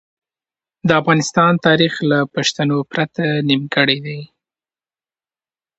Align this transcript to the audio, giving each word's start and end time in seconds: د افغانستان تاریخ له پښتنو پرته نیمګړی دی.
د 0.87 0.89
افغانستان 1.01 1.51
تاریخ 1.67 1.93
له 2.11 2.19
پښتنو 2.35 2.77
پرته 2.91 3.23
نیمګړی 3.49 3.97
دی. 4.05 4.19